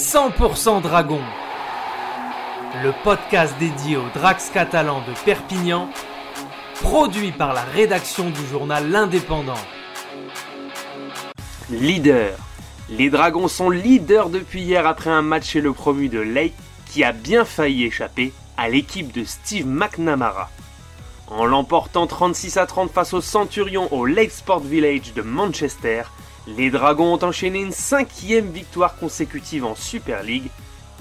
100% 0.00 0.80
Dragon, 0.80 1.20
le 2.82 2.94
podcast 3.04 3.54
dédié 3.60 3.98
aux 3.98 4.08
Drax 4.14 4.48
catalans 4.48 5.02
de 5.06 5.12
Perpignan, 5.26 5.90
produit 6.80 7.32
par 7.32 7.52
la 7.52 7.60
rédaction 7.64 8.30
du 8.30 8.46
journal 8.50 8.90
L'Indépendant. 8.90 9.60
Leader. 11.68 12.32
Les 12.88 13.10
Dragons 13.10 13.46
sont 13.46 13.68
leaders 13.68 14.30
depuis 14.30 14.62
hier 14.62 14.86
après 14.86 15.10
un 15.10 15.20
match 15.20 15.50
chez 15.50 15.60
le 15.60 15.74
promu 15.74 16.08
de 16.08 16.20
Lake 16.20 16.54
qui 16.86 17.04
a 17.04 17.12
bien 17.12 17.44
failli 17.44 17.84
échapper 17.84 18.32
à 18.56 18.70
l'équipe 18.70 19.12
de 19.12 19.24
Steve 19.24 19.66
McNamara. 19.66 20.48
En 21.28 21.44
l'emportant 21.44 22.06
36 22.06 22.56
à 22.56 22.64
30 22.64 22.90
face 22.90 23.12
aux 23.12 23.20
Centurions 23.20 23.92
au 23.92 24.06
Lake 24.06 24.32
Sport 24.32 24.60
Village 24.60 25.12
de 25.14 25.20
Manchester, 25.20 26.04
les 26.46 26.70
Dragons 26.70 27.14
ont 27.14 27.24
enchaîné 27.24 27.60
une 27.60 27.72
cinquième 27.72 28.50
victoire 28.50 28.96
consécutive 28.96 29.64
en 29.64 29.74
Super 29.74 30.22
League. 30.22 30.50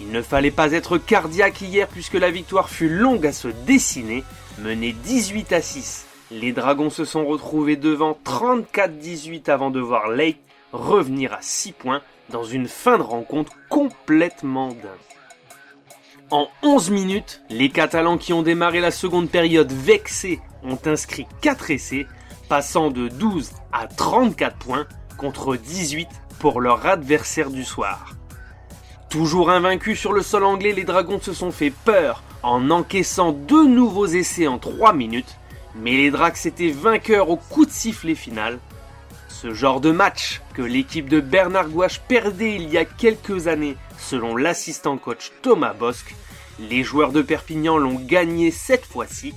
Il 0.00 0.10
ne 0.10 0.22
fallait 0.22 0.50
pas 0.50 0.72
être 0.72 0.98
cardiaque 0.98 1.60
hier 1.60 1.88
puisque 1.88 2.14
la 2.14 2.30
victoire 2.30 2.68
fut 2.68 2.88
longue 2.88 3.26
à 3.26 3.32
se 3.32 3.48
dessiner, 3.48 4.24
menée 4.58 4.92
18 4.92 5.52
à 5.52 5.62
6. 5.62 6.06
Les 6.30 6.52
Dragons 6.52 6.90
se 6.90 7.04
sont 7.04 7.26
retrouvés 7.26 7.76
devant 7.76 8.18
34-18 8.24 9.50
avant 9.50 9.70
de 9.70 9.80
voir 9.80 10.08
Lake 10.08 10.40
revenir 10.72 11.32
à 11.32 11.38
6 11.40 11.72
points 11.72 12.02
dans 12.30 12.44
une 12.44 12.68
fin 12.68 12.98
de 12.98 13.02
rencontre 13.02 13.52
complètement 13.68 14.68
dingue. 14.68 15.12
En 16.30 16.48
11 16.62 16.90
minutes, 16.90 17.42
les 17.50 17.68
Catalans 17.68 18.16
qui 18.16 18.32
ont 18.32 18.42
démarré 18.42 18.80
la 18.80 18.90
seconde 18.90 19.28
période 19.28 19.70
vexés 19.70 20.40
ont 20.62 20.78
inscrit 20.86 21.26
4 21.42 21.70
essais, 21.70 22.06
passant 22.48 22.90
de 22.90 23.08
12 23.08 23.52
à 23.72 23.86
34 23.86 24.56
points 24.56 24.86
contre 25.22 25.54
18 25.54 26.08
pour 26.40 26.60
leur 26.60 26.84
adversaire 26.84 27.50
du 27.50 27.62
soir. 27.62 28.16
Toujours 29.08 29.50
invaincus 29.50 29.96
sur 30.00 30.12
le 30.12 30.20
sol 30.20 30.42
anglais, 30.42 30.72
les 30.72 30.82
Dragons 30.82 31.20
se 31.20 31.32
sont 31.32 31.52
fait 31.52 31.70
peur 31.70 32.24
en 32.42 32.70
encaissant 32.70 33.30
deux 33.30 33.68
nouveaux 33.68 34.08
essais 34.08 34.48
en 34.48 34.58
3 34.58 34.92
minutes, 34.92 35.38
mais 35.76 35.92
les 35.92 36.10
Drax 36.10 36.44
étaient 36.44 36.72
vainqueurs 36.72 37.30
au 37.30 37.36
coup 37.36 37.64
de 37.64 37.70
sifflet 37.70 38.16
final. 38.16 38.58
Ce 39.28 39.54
genre 39.54 39.80
de 39.80 39.92
match 39.92 40.42
que 40.54 40.62
l'équipe 40.62 41.08
de 41.08 41.20
Bernard 41.20 41.68
Gouache 41.68 42.00
perdait 42.00 42.56
il 42.56 42.68
y 42.68 42.76
a 42.76 42.84
quelques 42.84 43.46
années 43.46 43.76
selon 43.98 44.34
l'assistant 44.34 44.98
coach 44.98 45.30
Thomas 45.40 45.72
Bosque, 45.72 46.16
les 46.58 46.82
joueurs 46.82 47.12
de 47.12 47.22
Perpignan 47.22 47.78
l'ont 47.78 48.00
gagné 48.00 48.50
cette 48.50 48.86
fois-ci. 48.86 49.34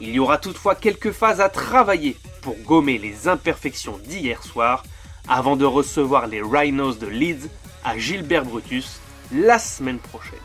Il 0.00 0.08
y 0.08 0.18
aura 0.18 0.38
toutefois 0.38 0.74
quelques 0.74 1.12
phases 1.12 1.42
à 1.42 1.50
travailler 1.50 2.16
pour 2.40 2.56
gommer 2.64 2.96
les 2.96 3.28
imperfections 3.28 3.98
d'hier 3.98 4.42
soir 4.42 4.82
avant 5.28 5.56
de 5.56 5.64
recevoir 5.64 6.26
les 6.26 6.42
Rhinos 6.42 6.98
de 6.98 7.06
Leeds 7.06 7.48
à 7.84 7.98
Gilbert 7.98 8.44
Brutus 8.44 9.00
la 9.32 9.58
semaine 9.58 9.98
prochaine. 9.98 10.38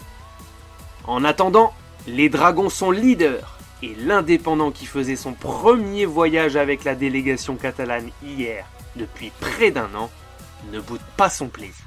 En 1.06 1.24
attendant, 1.24 1.74
les 2.08 2.30
Dragons 2.30 2.70
sont 2.70 2.92
leaders 2.92 3.58
et 3.84 3.96
l'indépendant 3.96 4.72
qui 4.72 4.86
faisait 4.86 5.16
son 5.16 5.34
premier 5.34 6.06
voyage 6.06 6.56
avec 6.56 6.84
la 6.84 6.96
délégation 6.96 7.56
catalane 7.56 8.10
hier 8.24 8.66
depuis 8.96 9.32
près 9.40 9.72
d'un 9.72 9.94
an 9.96 10.10
ne 10.72 10.80
boude 10.80 11.02
pas 11.18 11.30
son 11.30 11.48
plaisir. 11.48 11.86